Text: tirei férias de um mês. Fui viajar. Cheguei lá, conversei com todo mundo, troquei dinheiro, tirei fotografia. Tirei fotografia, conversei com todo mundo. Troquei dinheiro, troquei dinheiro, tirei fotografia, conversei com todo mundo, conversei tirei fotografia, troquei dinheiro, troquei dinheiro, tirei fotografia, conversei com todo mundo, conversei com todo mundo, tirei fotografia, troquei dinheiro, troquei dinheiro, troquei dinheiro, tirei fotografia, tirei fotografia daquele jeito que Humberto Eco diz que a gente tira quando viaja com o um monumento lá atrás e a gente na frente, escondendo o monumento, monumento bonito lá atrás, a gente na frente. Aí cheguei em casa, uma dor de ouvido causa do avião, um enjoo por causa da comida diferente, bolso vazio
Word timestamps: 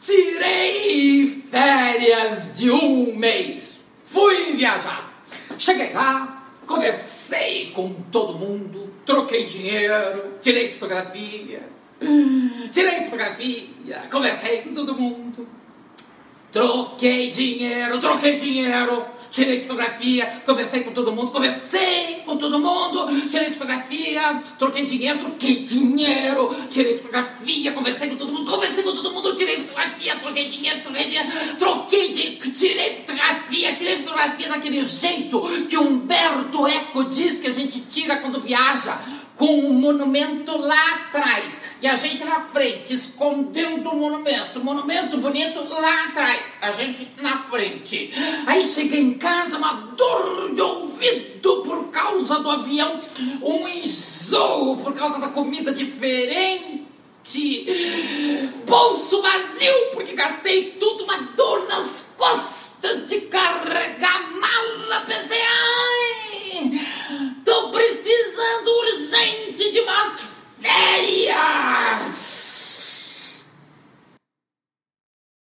tirei 0.00 1.26
férias 1.50 2.56
de 2.56 2.70
um 2.70 3.14
mês. 3.16 3.78
Fui 4.06 4.56
viajar. 4.56 5.08
Cheguei 5.58 5.92
lá, 5.92 6.42
conversei 6.66 7.70
com 7.74 7.92
todo 8.10 8.38
mundo, 8.38 8.92
troquei 9.04 9.44
dinheiro, 9.44 10.34
tirei 10.40 10.70
fotografia. 10.70 11.68
Tirei 12.72 13.04
fotografia, 13.04 13.68
conversei 14.10 14.62
com 14.62 14.72
todo 14.72 14.94
mundo. 14.94 15.46
Troquei 16.50 17.30
dinheiro, 17.30 17.98
troquei 18.00 18.36
dinheiro, 18.36 19.04
tirei 19.30 19.60
fotografia, 19.60 20.26
conversei 20.46 20.82
com 20.82 20.92
todo 20.92 21.12
mundo, 21.12 21.30
conversei 21.30 21.69
tirei 23.50 23.54
fotografia, 23.54 24.40
troquei 24.58 24.84
dinheiro, 24.84 25.18
troquei 25.18 25.56
dinheiro, 25.56 26.66
tirei 26.70 26.96
fotografia, 26.96 27.72
conversei 27.72 28.08
com 28.10 28.16
todo 28.16 28.32
mundo, 28.32 28.50
conversei 28.50 28.82
com 28.82 28.92
todo 28.92 29.12
mundo, 29.12 29.36
tirei 29.36 29.56
fotografia, 29.56 30.16
troquei 30.16 30.48
dinheiro, 30.48 30.80
troquei 30.80 31.04
dinheiro, 31.04 31.28
troquei 31.58 32.08
dinheiro, 32.08 32.52
tirei 32.52 32.96
fotografia, 32.96 33.72
tirei 33.74 33.96
fotografia 33.96 34.48
daquele 34.48 34.84
jeito 34.84 35.40
que 35.68 35.76
Humberto 35.76 36.66
Eco 36.66 37.04
diz 37.04 37.38
que 37.38 37.48
a 37.48 37.52
gente 37.52 37.80
tira 37.80 38.16
quando 38.16 38.40
viaja 38.40 38.98
com 39.36 39.46
o 39.46 39.70
um 39.70 39.72
monumento 39.72 40.56
lá 40.58 40.94
atrás 41.06 41.62
e 41.80 41.86
a 41.86 41.94
gente 41.94 42.22
na 42.24 42.40
frente, 42.40 42.92
escondendo 42.92 43.88
o 43.88 43.96
monumento, 43.96 44.62
monumento 44.62 45.16
bonito 45.16 45.66
lá 45.66 46.04
atrás, 46.04 46.42
a 46.60 46.72
gente 46.72 47.08
na 47.22 47.38
frente. 47.38 48.12
Aí 48.46 48.62
cheguei 48.62 49.00
em 49.00 49.14
casa, 49.14 49.56
uma 49.56 49.72
dor 49.96 50.52
de 50.52 50.60
ouvido 50.60 51.29
causa 52.20 52.40
do 52.40 52.50
avião, 52.50 53.00
um 53.42 53.66
enjoo 53.66 54.76
por 54.76 54.92
causa 54.92 55.18
da 55.18 55.28
comida 55.28 55.72
diferente, 55.72 56.86
bolso 58.66 59.22
vazio 59.22 59.79